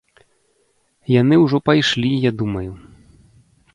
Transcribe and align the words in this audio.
Яны 1.21 1.35
ўжо 1.43 1.57
пайшлі, 1.71 2.09
я 2.29 2.33
думаю. 2.41 2.67